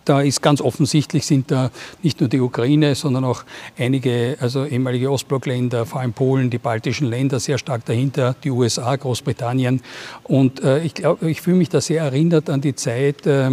Da 0.05 0.21
ist 0.21 0.43
ganz 0.43 0.61
offensichtlich, 0.61 1.25
sind 1.27 1.51
da 1.51 1.71
nicht 2.03 2.21
nur 2.21 2.29
die 2.29 2.41
Ukraine, 2.41 2.95
sondern 2.95 3.25
auch 3.25 3.45
einige, 3.79 4.37
also 4.41 4.65
ehemalige 4.65 5.11
Ostblockländer, 5.11 5.87
vor 5.87 6.01
allem 6.01 6.13
Polen, 6.13 6.51
die 6.51 6.59
baltischen 6.59 7.09
Länder 7.09 7.39
sehr 7.39 7.59
stark 7.59 7.85
dahinter, 7.85 8.35
die 8.43 8.51
USA, 8.51 8.97
Großbritannien. 8.97 9.81
Und 10.25 10.63
äh, 10.63 10.83
ich 10.83 10.95
glaube, 10.95 11.31
ich 11.31 11.41
fühle 11.41 11.57
mich 11.57 11.69
da 11.69 11.81
sehr 11.81 12.03
erinnert 12.03 12.51
an 12.51 12.61
die 12.61 12.75
Zeit 12.75 13.27
äh, 13.27 13.51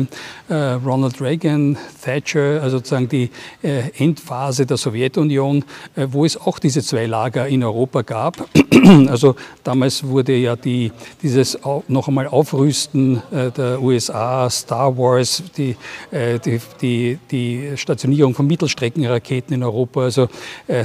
äh, 0.49 0.55
Ronald 0.83 1.21
Reagan, 1.21 1.77
Thatcher, 2.03 2.61
also 2.63 2.79
sozusagen 2.79 3.09
die 3.09 3.29
äh, 3.61 3.91
Endphase 3.97 4.65
der 4.65 4.77
Sowjetunion, 4.77 5.63
äh, 5.95 6.07
wo 6.09 6.25
es 6.25 6.37
auch 6.37 6.59
diese 6.59 6.81
zwei 6.81 7.05
Lager 7.05 7.47
in 7.47 7.63
Europa 7.63 8.01
gab. 8.01 8.47
also 9.07 9.35
damals 9.63 10.03
wurde 10.03 10.35
ja 10.35 10.55
die, 10.55 10.91
dieses 11.21 11.59
noch 11.87 12.07
einmal 12.07 12.27
Aufrüsten 12.27 13.21
äh, 13.31 13.51
der 13.51 13.81
USA, 13.81 14.49
Star 14.49 14.97
Wars, 14.97 15.43
die 15.57 15.75
die, 16.39 16.59
die, 16.81 17.19
die 17.29 17.77
Stationierung 17.77 18.33
von 18.33 18.47
Mittelstreckenraketen 18.47 19.53
in 19.53 19.63
Europa, 19.63 20.01
also 20.01 20.29
äh, 20.67 20.83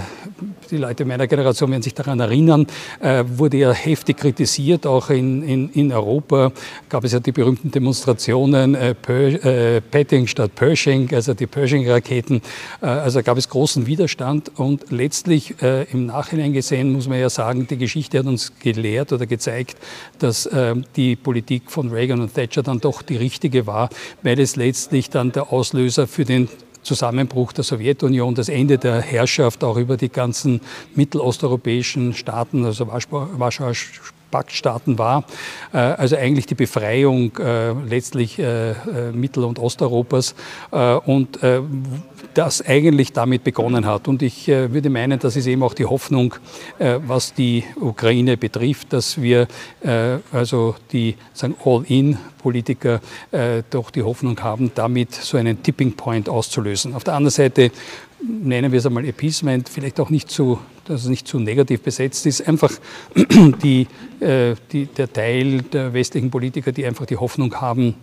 die 0.70 0.76
Leute 0.76 1.04
meiner 1.04 1.26
Generation 1.26 1.70
werden 1.70 1.82
sich 1.82 1.94
daran 1.94 2.20
erinnern, 2.20 2.66
äh, 3.00 3.24
wurde 3.26 3.58
ja 3.58 3.72
heftig 3.72 4.16
kritisiert, 4.18 4.86
auch 4.86 5.10
in, 5.10 5.42
in, 5.42 5.70
in 5.70 5.92
Europa. 5.92 6.52
Gab 6.88 7.04
es 7.04 7.12
ja 7.12 7.20
die 7.20 7.32
berühmten 7.32 7.70
Demonstrationen 7.70 8.74
äh, 8.74 8.90
äh, 8.90 9.80
Petting 9.80 10.26
statt 10.26 10.54
Pershing, 10.54 11.12
also 11.14 11.34
die 11.34 11.46
Pershing-Raketen. 11.46 12.42
Äh, 12.80 12.86
also 12.86 13.22
gab 13.22 13.38
es 13.38 13.48
großen 13.48 13.86
Widerstand. 13.86 14.52
Und 14.56 14.90
letztlich 14.90 15.62
äh, 15.62 15.84
im 15.92 16.06
Nachhinein 16.06 16.52
gesehen 16.52 16.92
muss 16.92 17.08
man 17.08 17.18
ja 17.18 17.30
sagen, 17.30 17.66
die 17.66 17.78
Geschichte 17.78 18.18
hat 18.18 18.26
uns 18.26 18.52
gelehrt 18.58 19.12
oder 19.12 19.26
gezeigt, 19.26 19.76
dass 20.18 20.48
die 20.96 21.16
Politik 21.16 21.70
von 21.70 21.90
Reagan 21.90 22.20
und 22.20 22.34
Thatcher 22.34 22.62
dann 22.62 22.80
doch 22.80 23.02
die 23.02 23.16
richtige 23.16 23.66
war, 23.66 23.88
weil 24.22 24.38
es 24.38 24.56
letztlich 24.56 25.10
dann 25.10 25.32
der 25.32 25.43
Auslöser 25.52 26.06
für 26.06 26.24
den 26.24 26.48
Zusammenbruch 26.82 27.52
der 27.52 27.64
Sowjetunion, 27.64 28.34
das 28.34 28.48
Ende 28.48 28.78
der 28.78 29.00
Herrschaft 29.00 29.64
auch 29.64 29.76
über 29.76 29.96
die 29.96 30.10
ganzen 30.10 30.60
mittelosteuropäischen 30.94 32.14
Staaten, 32.14 32.64
also 32.64 32.88
Warschauer 32.88 33.72
Paktstaaten 34.34 34.98
war. 34.98 35.22
Äh, 35.72 35.78
also 35.78 36.16
eigentlich 36.16 36.46
die 36.46 36.56
Befreiung 36.56 37.30
äh, 37.38 37.70
letztlich 37.88 38.40
äh, 38.40 38.74
Mittel- 39.12 39.44
und 39.44 39.60
Osteuropas 39.60 40.34
und 41.06 41.38
das 42.34 42.66
eigentlich 42.66 43.12
damit 43.12 43.44
begonnen 43.44 43.86
hat. 43.86 44.08
Und 44.08 44.22
ich 44.22 44.48
würde 44.48 44.90
meinen, 44.90 45.18
das 45.18 45.36
ist 45.36 45.46
eben 45.46 45.62
auch 45.62 45.74
die 45.74 45.84
Hoffnung, 45.84 46.34
was 46.78 47.34
die 47.34 47.64
Ukraine 47.80 48.36
betrifft, 48.36 48.92
dass 48.92 49.20
wir 49.20 49.46
also 50.32 50.74
die 50.92 51.16
All-in-Politiker 51.64 53.00
doch 53.70 53.90
die 53.90 54.02
Hoffnung 54.02 54.40
haben, 54.40 54.72
damit 54.74 55.14
so 55.14 55.36
einen 55.36 55.62
Tipping 55.62 55.92
Point 55.92 56.28
auszulösen. 56.28 56.94
Auf 56.94 57.04
der 57.04 57.14
anderen 57.14 57.32
Seite 57.32 57.70
nennen 58.22 58.72
wir 58.72 58.78
es 58.78 58.86
einmal 58.86 59.06
Appeasement, 59.06 59.68
vielleicht 59.68 60.00
auch 60.00 60.10
nicht 60.10 60.30
zu 60.30 60.58
dass 60.86 61.02
es 61.02 61.08
nicht 61.08 61.26
zu 61.26 61.38
negativ 61.38 61.82
besetzt 61.82 62.26
ist, 62.26 62.46
einfach 62.46 62.72
die, 63.62 63.86
äh, 64.20 64.54
die, 64.72 64.86
der 64.86 65.12
Teil 65.12 65.62
der 65.62 65.92
westlichen 65.92 66.30
Politiker, 66.30 66.72
die 66.72 66.84
einfach 66.84 67.06
die 67.06 67.16
Hoffnung 67.16 67.54
haben, 67.60 67.94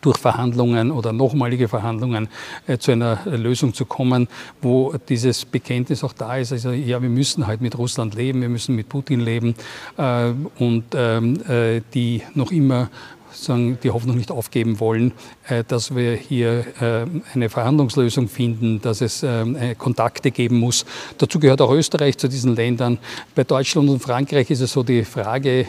durch 0.00 0.18
Verhandlungen 0.18 0.92
oder 0.92 1.12
nochmalige 1.12 1.66
Verhandlungen 1.66 2.28
äh, 2.66 2.78
zu 2.78 2.92
einer 2.92 3.20
Lösung 3.26 3.74
zu 3.74 3.84
kommen, 3.84 4.28
wo 4.62 4.94
dieses 5.08 5.44
Bekenntnis 5.44 6.04
auch 6.04 6.12
da 6.12 6.36
ist. 6.36 6.52
Also 6.52 6.70
ja, 6.70 7.02
wir 7.02 7.08
müssen 7.08 7.48
halt 7.48 7.60
mit 7.60 7.76
Russland 7.76 8.14
leben, 8.14 8.40
wir 8.40 8.48
müssen 8.48 8.76
mit 8.76 8.88
Putin 8.88 9.20
leben 9.20 9.56
äh, 9.96 10.30
und 10.58 10.84
ähm, 10.94 11.42
äh, 11.48 11.80
die 11.94 12.22
noch 12.34 12.52
immer 12.52 12.90
sozusagen 13.38 13.78
die 13.82 13.90
Hoffnung 13.90 14.16
nicht 14.16 14.30
aufgeben 14.30 14.80
wollen, 14.80 15.12
äh, 15.48 15.64
dass 15.66 15.94
wir 15.94 16.14
hier 16.14 16.64
äh, 16.80 17.06
eine 17.34 17.48
Verhandlungslösung 17.48 18.28
finden, 18.28 18.80
dass 18.80 19.00
es 19.00 19.22
äh, 19.22 19.74
Kontakte 19.76 20.30
geben 20.30 20.58
muss. 20.58 20.84
Dazu 21.16 21.38
gehört 21.38 21.60
auch 21.60 21.70
Österreich 21.70 22.18
zu 22.18 22.28
diesen 22.28 22.56
Ländern. 22.56 22.98
Bei 23.34 23.44
Deutschland 23.44 23.88
und 23.88 24.00
Frankreich 24.00 24.50
ist 24.50 24.60
es 24.60 24.72
so 24.72 24.82
die 24.82 25.04
Frage, 25.04 25.66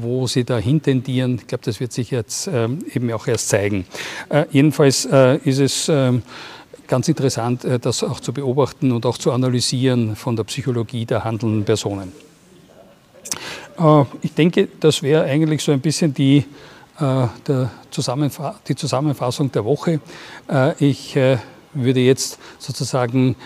wo 0.00 0.26
sie 0.26 0.44
da 0.44 0.58
hintendieren. 0.58 1.36
Ich 1.36 1.46
glaube, 1.46 1.64
das 1.64 1.80
wird 1.80 1.92
sich 1.92 2.10
jetzt 2.10 2.48
eben 2.48 3.12
auch 3.12 3.26
erst 3.26 3.48
zeigen. 3.48 3.84
Jedenfalls 4.50 5.04
ist 5.44 5.58
es 5.58 5.90
ganz 6.86 7.08
interessant, 7.08 7.66
das 7.82 8.02
auch 8.02 8.20
zu 8.20 8.32
beobachten 8.32 8.92
und 8.92 9.06
auch 9.06 9.18
zu 9.18 9.32
analysieren 9.32 10.16
von 10.16 10.36
der 10.36 10.44
Psychologie 10.44 11.04
der 11.06 11.24
handelnden 11.24 11.64
Personen. 11.64 12.12
Ich 14.22 14.34
denke, 14.34 14.68
das 14.80 15.02
wäre 15.02 15.24
eigentlich 15.24 15.62
so 15.62 15.72
ein 15.72 15.80
bisschen 15.80 16.14
die 16.14 16.44
Zusammenfa 17.90 18.56
die 18.66 18.74
Zusammenfassung 18.74 19.52
der 19.52 19.64
Woche. 19.64 20.00
Äh, 20.50 20.84
ich 20.84 21.16
äh, 21.16 21.38
würde 21.74 22.00
jetzt 22.00 22.38
sozusagen 22.58 23.36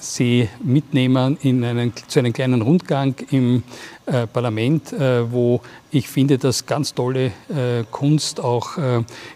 Sie 0.00 0.48
mitnehmen 0.62 1.36
in 1.42 1.64
einen, 1.64 1.92
zu 2.06 2.20
einem 2.20 2.32
kleinen 2.32 2.62
Rundgang 2.62 3.14
im 3.30 3.64
äh, 4.06 4.26
Parlament, 4.28 4.92
äh, 4.92 5.30
wo 5.30 5.60
ich 5.90 6.08
finde, 6.08 6.38
dass 6.38 6.66
ganz 6.66 6.94
tolle 6.94 7.26
äh, 7.48 7.84
Kunst 7.90 8.40
auch 8.40 8.78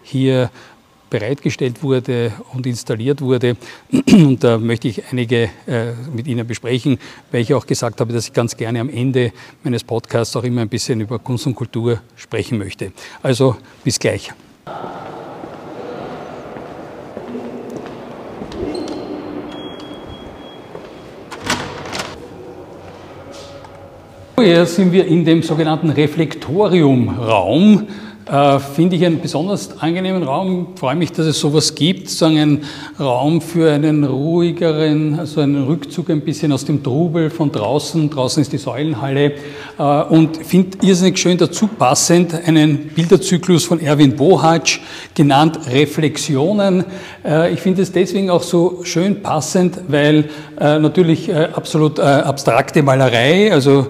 hier 0.02 0.50
bereitgestellt 1.12 1.83
wurde 1.83 2.33
und 2.54 2.66
installiert 2.66 3.21
wurde. 3.21 3.57
Und 3.92 4.42
da 4.42 4.57
möchte 4.57 4.88
ich 4.88 5.02
einige 5.11 5.50
äh, 5.66 5.92
mit 6.11 6.26
Ihnen 6.26 6.47
besprechen, 6.47 6.99
weil 7.31 7.42
ich 7.42 7.52
auch 7.52 7.66
gesagt 7.66 8.00
habe, 8.00 8.14
dass 8.14 8.28
ich 8.28 8.33
ganz 8.33 8.57
gerne 8.57 8.81
am 8.81 8.88
Ende 8.88 9.33
meines 9.62 9.85
Podcasts 9.85 10.35
auch 10.37 10.45
immer 10.45 10.62
ein 10.62 10.71
bisschen 10.71 11.02
über 11.02 11.19
Kunst 11.19 11.47
und 11.47 11.54
Kultur 11.54 12.00
sprechen 12.16 12.57
möchte. 12.57 12.92
Also 13.23 13.57
bis 13.85 13.99
gleich. 13.99 14.33
Jetzt 24.40 24.76
sind 24.76 24.90
wir 24.92 25.07
in 25.07 25.25
dem 25.26 25.42
sogenannten 25.42 25.90
Reflektoriumraum. 25.90 27.87
Äh, 28.30 28.60
finde 28.60 28.94
ich 28.94 29.04
einen 29.04 29.20
besonders 29.20 29.80
angenehmen 29.80 30.22
Raum. 30.22 30.76
Freue 30.76 30.94
mich, 30.94 31.10
dass 31.10 31.26
es 31.26 31.40
sowas 31.40 31.74
gibt, 31.74 32.08
so 32.08 32.26
einen 32.26 32.62
Raum 32.98 33.40
für 33.40 33.72
einen 33.72 34.04
ruhigeren, 34.04 35.18
also 35.18 35.40
einen 35.40 35.64
Rückzug 35.64 36.08
ein 36.08 36.20
bisschen 36.20 36.52
aus 36.52 36.64
dem 36.64 36.84
Trubel 36.84 37.30
von 37.30 37.50
draußen. 37.50 38.08
Draußen 38.10 38.40
ist 38.40 38.52
die 38.52 38.58
Säulenhalle 38.58 39.32
äh, 39.76 40.02
und 40.04 40.36
finde 40.36 40.78
irrsinnig 40.86 41.18
schön 41.18 41.36
dazu 41.36 41.66
passend 41.66 42.34
einen 42.46 42.90
Bilderzyklus 42.94 43.64
von 43.64 43.80
Erwin 43.80 44.14
Bohatsch, 44.14 44.80
genannt 45.16 45.58
Reflexionen. 45.66 46.84
Äh, 47.24 47.52
ich 47.52 47.60
finde 47.60 47.82
es 47.82 47.90
deswegen 47.90 48.30
auch 48.30 48.44
so 48.44 48.84
schön 48.84 49.20
passend, 49.20 49.80
weil 49.88 50.30
natürlich 50.62 51.28
äh, 51.28 51.49
absolut 51.52 51.99
äh, 51.99 52.02
abstrakte 52.02 52.83
Malerei, 52.83 53.52
also 53.52 53.88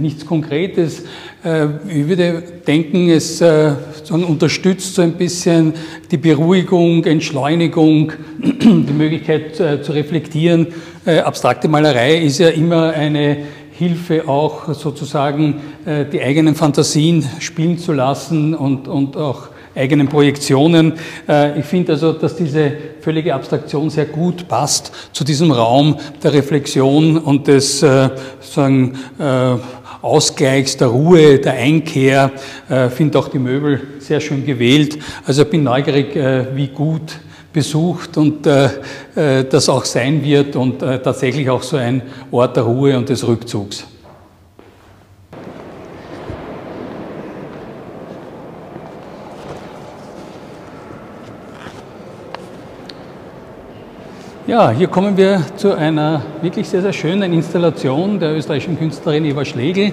nichts 0.00 0.24
Konkretes, 0.24 1.02
äh, 1.46 1.66
ich 1.88 2.08
würde 2.08 2.42
denken, 2.66 3.08
es 3.08 3.40
äh, 3.40 3.72
unterstützt 4.10 4.96
so 4.96 5.02
ein 5.02 5.12
bisschen 5.12 5.74
die 6.10 6.16
Beruhigung, 6.16 7.04
Entschleunigung, 7.04 8.12
die 8.42 8.92
Möglichkeit 8.92 9.58
äh, 9.60 9.80
zu 9.82 9.92
reflektieren. 9.92 10.68
Abstrakte 11.04 11.68
Malerei 11.68 12.16
ist 12.16 12.38
ja 12.38 12.48
immer 12.48 12.92
eine 12.92 13.36
Hilfe 13.70 14.26
auch 14.26 14.74
sozusagen 14.74 15.60
die 16.12 16.20
eigenen 16.20 16.56
Fantasien 16.56 17.24
spielen 17.38 17.78
zu 17.78 17.92
lassen 17.92 18.56
und, 18.56 18.88
und 18.88 19.16
auch 19.16 19.50
eigenen 19.76 20.08
Projektionen. 20.08 20.94
Ich 21.58 21.64
finde 21.66 21.92
also, 21.92 22.12
dass 22.12 22.34
diese 22.34 22.72
völlige 23.00 23.34
Abstraktion 23.34 23.90
sehr 23.90 24.06
gut 24.06 24.48
passt 24.48 24.92
zu 25.12 25.22
diesem 25.22 25.50
Raum 25.50 25.96
der 26.22 26.32
Reflexion 26.32 27.18
und 27.18 27.46
des 27.46 27.80
sozusagen 27.80 28.94
Ausgleichs, 30.06 30.76
der 30.76 30.88
Ruhe, 30.88 31.38
der 31.38 31.54
Einkehr. 31.54 32.30
Äh, 32.68 32.88
Finde 32.90 33.18
auch 33.18 33.28
die 33.28 33.40
Möbel 33.40 33.80
sehr 33.98 34.20
schön 34.20 34.46
gewählt. 34.46 34.98
Also 35.26 35.44
bin 35.44 35.64
neugierig, 35.64 36.14
äh, 36.14 36.46
wie 36.54 36.68
gut 36.68 37.18
besucht 37.52 38.16
und 38.16 38.46
äh, 38.46 38.66
äh, 39.16 39.44
das 39.44 39.68
auch 39.68 39.84
sein 39.84 40.22
wird 40.22 40.54
und 40.54 40.82
äh, 40.82 41.00
tatsächlich 41.00 41.50
auch 41.50 41.62
so 41.62 41.76
ein 41.76 42.02
Ort 42.30 42.56
der 42.56 42.64
Ruhe 42.64 42.96
und 42.96 43.08
des 43.08 43.26
Rückzugs. 43.26 43.84
Ja, 54.56 54.70
hier 54.70 54.86
kommen 54.86 55.18
wir 55.18 55.42
zu 55.56 55.76
einer 55.76 56.22
wirklich 56.40 56.66
sehr, 56.66 56.80
sehr 56.80 56.94
schönen 56.94 57.30
Installation 57.34 58.18
der 58.18 58.34
österreichischen 58.34 58.78
Künstlerin 58.78 59.26
Eva 59.26 59.44
Schlegel, 59.44 59.92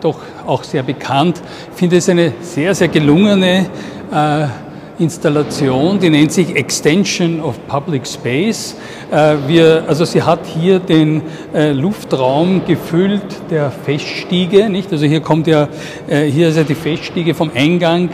doch 0.00 0.20
auch 0.46 0.62
sehr 0.62 0.84
bekannt. 0.84 1.42
Ich 1.72 1.76
finde 1.76 1.96
es 1.96 2.08
eine 2.08 2.34
sehr, 2.40 2.72
sehr 2.76 2.86
gelungene 2.86 3.66
äh, 4.14 5.02
Installation, 5.02 5.98
die 5.98 6.08
nennt 6.08 6.30
sich 6.30 6.54
Extension 6.54 7.40
of 7.40 7.56
Public 7.66 8.06
Space. 8.06 8.76
Äh, 9.10 9.34
wir, 9.48 9.82
also 9.88 10.04
sie 10.04 10.22
hat 10.22 10.46
hier 10.46 10.78
den 10.78 11.22
äh, 11.52 11.72
Luftraum 11.72 12.64
gefüllt 12.64 13.26
der 13.50 13.72
Feststiege, 13.72 14.70
nicht? 14.70 14.92
Also 14.92 15.04
hier 15.04 15.20
kommt 15.20 15.48
ja, 15.48 15.66
äh, 16.06 16.26
hier 16.26 16.50
ist 16.50 16.58
ja 16.58 16.62
die 16.62 16.76
Feststiege 16.76 17.34
vom 17.34 17.50
Eingang 17.52 18.10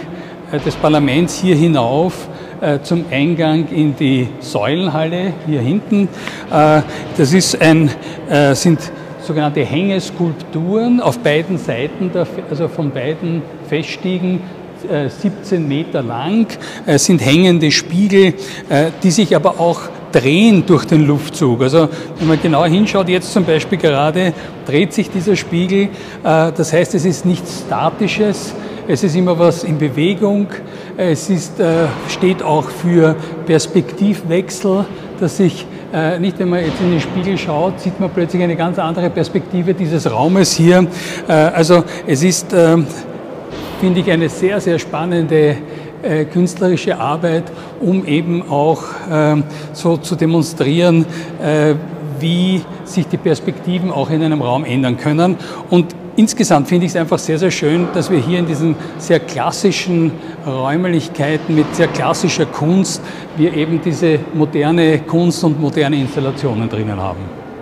äh, 0.50 0.58
des 0.58 0.74
Parlaments 0.74 1.38
hier 1.38 1.54
hinauf 1.54 2.28
zum 2.82 3.04
Eingang 3.10 3.68
in 3.68 3.96
die 3.96 4.28
Säulenhalle 4.40 5.32
hier 5.46 5.60
hinten. 5.60 6.08
Äh, 6.50 6.82
das 7.16 7.32
ist 7.32 7.60
ein, 7.60 7.90
äh, 8.28 8.54
sind 8.54 8.80
sogenannte 9.20 9.64
Hängeskulpturen 9.64 11.00
auf 11.00 11.18
beiden 11.18 11.58
Seiten, 11.58 12.10
also 12.50 12.68
von 12.68 12.90
beiden 12.90 13.42
Feststiegen 13.68 14.40
17 14.86 15.66
Meter 15.66 16.02
lang, 16.02 16.46
sind 16.96 17.24
hängende 17.24 17.70
Spiegel, 17.70 18.34
die 19.02 19.10
sich 19.10 19.34
aber 19.34 19.58
auch 19.58 19.80
drehen 20.12 20.64
durch 20.66 20.84
den 20.84 21.06
Luftzug. 21.06 21.62
Also 21.62 21.88
wenn 22.18 22.28
man 22.28 22.38
genau 22.42 22.66
hinschaut, 22.66 23.08
jetzt 23.08 23.32
zum 23.32 23.46
Beispiel 23.46 23.78
gerade 23.78 24.34
dreht 24.66 24.92
sich 24.92 25.08
dieser 25.08 25.36
Spiegel. 25.36 25.88
Das 26.22 26.70
heißt, 26.74 26.94
es 26.94 27.06
ist 27.06 27.24
nichts 27.24 27.62
Statisches, 27.66 28.54
es 28.86 29.02
ist 29.02 29.16
immer 29.16 29.38
was 29.38 29.64
in 29.64 29.78
Bewegung. 29.78 30.48
Es 30.96 31.28
ist, 31.28 31.58
äh, 31.58 31.86
steht 32.08 32.42
auch 32.42 32.68
für 32.68 33.16
Perspektivwechsel, 33.46 34.84
dass 35.18 35.38
sich 35.38 35.66
äh, 35.92 36.18
nicht 36.18 36.40
wenn 36.40 36.48
man 36.48 36.60
jetzt 36.60 36.80
in 36.80 36.90
den 36.90 37.00
Spiegel 37.00 37.38
schaut, 37.38 37.78
sieht 37.78 38.00
man 38.00 38.10
plötzlich 38.10 38.42
eine 38.42 38.56
ganz 38.56 38.80
andere 38.80 39.10
Perspektive 39.10 39.74
dieses 39.74 40.10
Raumes 40.10 40.52
hier. 40.52 40.86
Äh, 41.28 41.32
also 41.32 41.84
es 42.06 42.24
ist, 42.24 42.52
äh, 42.52 42.78
finde 43.80 44.00
ich, 44.00 44.10
eine 44.10 44.28
sehr, 44.28 44.60
sehr 44.60 44.78
spannende 44.78 45.56
künstlerische 46.34 46.98
Arbeit, 46.98 47.44
um 47.80 48.04
eben 48.06 48.46
auch 48.50 48.82
ähm, 49.10 49.42
so 49.72 49.96
zu 49.96 50.16
demonstrieren, 50.16 51.06
wie 52.20 52.60
sich 52.84 53.06
die 53.06 53.16
Perspektiven 53.16 53.90
auch 53.90 54.10
in 54.10 54.22
einem 54.22 54.42
Raum 54.42 54.66
ändern 54.66 54.98
können. 54.98 55.38
Und 55.70 55.94
insgesamt 56.16 56.68
finde 56.68 56.86
ich 56.86 56.92
es 56.92 56.96
einfach 56.96 57.18
sehr, 57.18 57.38
sehr 57.38 57.50
schön, 57.50 57.88
dass 57.94 58.10
wir 58.10 58.18
hier 58.18 58.38
in 58.38 58.46
diesen 58.46 58.76
sehr 58.98 59.20
klassischen 59.20 60.12
Räumlichkeiten 60.46 61.54
mit 61.54 61.74
sehr 61.74 61.88
klassischer 61.88 62.46
Kunst, 62.46 63.02
wir 63.36 63.54
eben 63.54 63.80
diese 63.82 64.20
moderne 64.32 65.00
Kunst 65.00 65.42
und 65.44 65.60
moderne 65.60 65.96
Installationen 65.96 66.68
drinnen 66.68 67.00
haben. 67.00 67.20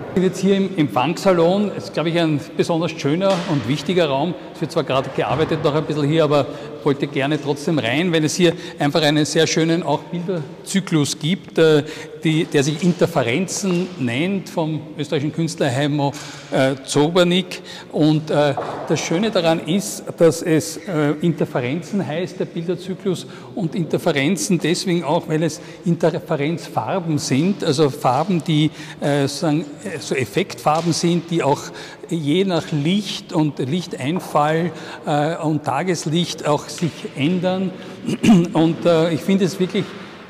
Ich 0.09 0.15
bin 0.21 0.23
jetzt 0.25 0.41
hier 0.41 0.57
im 0.57 0.77
Empfangssalon. 0.77 1.71
Das 1.73 1.85
ist, 1.85 1.93
glaube 1.95 2.09
ich, 2.09 2.19
ein 2.19 2.39
besonders 2.55 2.91
schöner 2.91 3.33
und 3.51 3.67
wichtiger 3.67 4.09
Raum. 4.09 4.35
Es 4.53 4.61
wird 4.61 4.71
zwar 4.71 4.83
gerade 4.83 5.09
gearbeitet 5.15 5.63
noch 5.63 5.73
ein 5.73 5.83
bisschen 5.85 6.07
hier, 6.07 6.23
aber 6.23 6.45
wollte 6.83 7.07
gerne 7.07 7.41
trotzdem 7.41 7.79
rein, 7.79 8.11
weil 8.11 8.23
es 8.25 8.35
hier 8.35 8.53
einfach 8.77 9.01
einen 9.01 9.25
sehr 9.25 9.47
schönen 9.47 9.83
auch 9.83 9.99
Bilderzyklus 10.03 11.17
gibt, 11.17 11.57
äh, 11.57 11.83
die, 12.23 12.45
der 12.45 12.63
sich 12.63 12.83
Interferenzen 12.83 13.87
nennt 13.99 14.49
vom 14.49 14.81
österreichischen 14.97 15.33
Künstler 15.33 15.71
Heimo 15.71 16.13
äh, 16.51 16.75
Zobernik. 16.85 17.61
Und 17.91 18.29
äh, 18.29 18.53
das 18.87 18.99
Schöne 18.99 19.31
daran 19.31 19.59
ist, 19.59 20.03
dass 20.17 20.41
es 20.41 20.77
äh, 20.77 21.11
Interferenzen 21.21 22.05
heißt, 22.05 22.39
der 22.39 22.45
Bilderzyklus, 22.45 23.25
und 23.55 23.75
Interferenzen 23.75 24.59
deswegen 24.59 25.03
auch, 25.03 25.27
weil 25.27 25.43
es 25.43 25.61
Interferenzfarben 25.85 27.17
sind, 27.17 27.63
also 27.63 27.89
Farben, 27.89 28.43
die 28.43 28.71
äh, 29.01 29.23
äh, 29.23 29.27
so 29.27 30.15
Effektfarben 30.15 30.93
sind, 30.93 31.29
die 31.29 31.43
auch 31.43 31.61
je 32.09 32.45
nach 32.45 32.71
Licht 32.71 33.33
und 33.33 33.59
Lichteinfall 33.59 34.71
äh, 35.05 35.35
und 35.37 35.63
Tageslicht 35.63 36.47
auch 36.47 36.67
sich 36.69 36.91
ändern. 37.15 37.71
Und 38.53 38.85
äh, 38.85 39.13
ich 39.13 39.21
finde 39.21 39.45
es 39.45 39.59
wirklich 39.59 39.85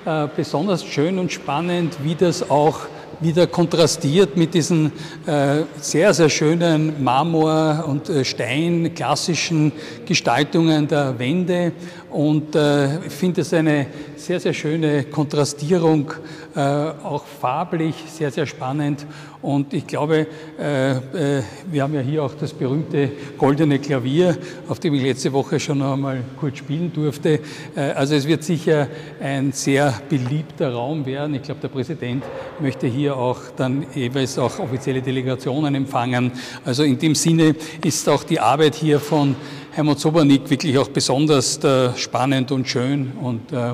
äh, 0.06 0.28
besonders 0.36 0.84
schön 0.84 1.18
und 1.18 1.32
spannend, 1.32 1.98
wie 2.04 2.16
das 2.16 2.50
auch 2.50 2.82
wieder 3.24 3.48
kontrastiert 3.48 4.36
mit 4.36 4.54
diesen 4.54 4.92
äh, 5.26 5.64
sehr, 5.80 6.14
sehr 6.14 6.30
schönen 6.30 7.04
Marmor- 7.04 7.86
und 7.88 8.10
äh, 8.10 8.26
Stein 8.26 8.94
klassischen 8.94 9.72
Gestaltungen 10.06 10.88
der 10.88 11.18
Wände. 11.18 11.72
Und 12.14 12.56
äh, 12.56 13.08
ich 13.08 13.12
finde 13.12 13.42
es 13.42 13.52
eine 13.56 13.88
sehr, 14.18 14.40
sehr 14.40 14.54
schöne 14.54 15.06
Kontrastierung, 15.06 16.14
äh, 16.56 16.60
auch 16.60 17.26
farblich 17.26 17.96
sehr, 18.08 18.30
sehr 18.30 18.46
spannend. 18.46 19.08
Und 19.42 19.74
ich 19.74 19.88
glaube, 19.88 20.28
äh, 20.60 20.92
äh, 20.92 21.44
wir 21.72 21.82
haben 21.82 21.96
ja 21.96 22.02
hier 22.02 22.24
auch 22.24 22.36
das 22.40 22.54
berühmte 22.54 23.10
goldene 23.36 23.80
Klavier, 23.80 24.38
auf 24.70 24.80
dem 24.80 24.94
ich 24.94 25.02
letzte 25.02 25.34
Woche 25.34 25.60
schon 25.60 25.82
einmal 25.82 26.22
kurz 26.40 26.60
spielen 26.60 26.94
durfte. 26.94 27.40
also 27.76 28.14
es 28.14 28.28
wird 28.28 28.44
sicher 28.44 28.88
ein 29.20 29.52
sehr 29.52 29.94
beliebter 30.08 30.72
Raum 30.72 31.08
werden. 31.08 31.34
Ich 31.34 31.42
glaube, 31.42 31.62
der 31.62 31.70
Präsident 31.70 32.24
möchte 32.60 32.86
hier 32.86 33.18
auch 33.18 33.40
dann 33.58 33.88
jeweils 33.96 34.38
auch 34.38 34.60
offizielle 34.60 35.02
Delegationen 35.02 35.74
empfangen. 35.74 36.32
Also 36.64 36.84
in 36.84 37.00
dem 37.00 37.16
Sinne 37.16 37.56
ist 37.84 38.08
auch 38.08 38.24
die 38.24 38.40
Arbeit 38.40 38.76
hier 38.76 39.00
von 39.00 39.36
Helmut 39.76 40.00
Sobernick 40.00 40.48
wirklich 40.52 40.78
auch 40.78 40.90
besonders 40.90 41.58
äh, 41.64 41.96
spannend 41.96 42.52
und 42.52 42.70
schön 42.70 43.12
und 43.20 43.52
äh, 43.52 43.72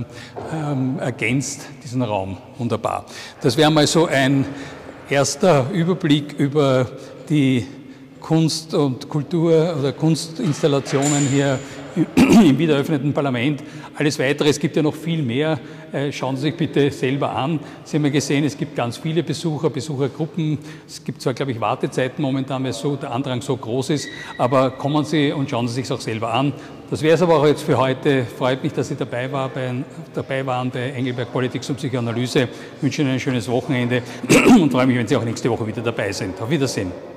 ähm, 0.53 0.97
ergänzt 0.97 1.67
diesen 1.83 2.01
Raum 2.01 2.37
wunderbar. 2.57 3.05
Das 3.41 3.57
wäre 3.57 3.69
mal 3.69 3.85
so 3.85 4.05
ein 4.05 4.45
erster 5.09 5.69
Überblick 5.73 6.39
über 6.39 6.87
die 7.27 7.67
Kunst 8.21 8.73
und 8.73 9.09
Kultur 9.09 9.75
oder 9.77 9.91
Kunstinstallationen 9.91 11.27
hier 11.27 11.59
im 11.95 12.57
wiedereröffneten 12.57 13.13
Parlament. 13.13 13.63
Alles 13.95 14.19
Weitere, 14.19 14.49
es 14.49 14.59
gibt 14.59 14.75
ja 14.75 14.81
noch 14.81 14.95
viel 14.95 15.21
mehr. 15.21 15.59
Äh, 15.91 16.11
schauen 16.11 16.35
Sie 16.35 16.43
sich 16.43 16.55
bitte 16.55 16.91
selber 16.91 17.35
an. 17.35 17.59
Sie 17.83 17.97
haben 17.97 18.05
ja 18.05 18.11
gesehen, 18.11 18.43
es 18.43 18.57
gibt 18.57 18.75
ganz 18.75 18.97
viele 18.97 19.23
Besucher, 19.23 19.69
Besuchergruppen. 19.69 20.57
Es 20.87 21.03
gibt 21.03 21.21
zwar, 21.21 21.33
glaube 21.33 21.51
ich, 21.51 21.59
Wartezeiten 21.59 22.21
momentan, 22.21 22.63
weil 22.63 22.73
so 22.73 22.95
der 22.95 23.11
Andrang 23.11 23.41
so 23.41 23.57
groß 23.57 23.91
ist, 23.91 24.07
aber 24.37 24.71
kommen 24.71 25.03
Sie 25.03 25.31
und 25.31 25.49
schauen 25.49 25.67
Sie 25.67 25.75
sich 25.75 25.91
auch 25.91 26.01
selber 26.01 26.33
an. 26.33 26.53
Das 26.89 27.01
wäre 27.01 27.15
es 27.15 27.21
aber 27.21 27.37
auch 27.37 27.45
jetzt 27.45 27.63
für 27.63 27.77
heute. 27.77 28.25
Freut 28.25 28.63
mich, 28.63 28.73
dass 28.73 28.87
Sie 28.87 28.95
dabei, 28.95 29.31
war 29.31 29.49
bei, 29.49 29.73
dabei 30.13 30.45
waren 30.45 30.71
bei 30.71 30.91
Engelberg 30.91 31.31
Politics 31.31 31.69
und 31.69 31.75
Psychoanalyse. 31.77 32.47
Ich 32.77 32.83
wünsche 32.83 33.01
Ihnen 33.01 33.11
ein 33.11 33.19
schönes 33.19 33.47
Wochenende 33.47 34.01
und 34.59 34.71
freue 34.71 34.87
mich, 34.87 34.97
wenn 34.97 35.07
Sie 35.07 35.15
auch 35.15 35.23
nächste 35.23 35.49
Woche 35.49 35.65
wieder 35.67 35.81
dabei 35.81 36.11
sind. 36.11 36.39
Auf 36.41 36.49
Wiedersehen. 36.49 37.09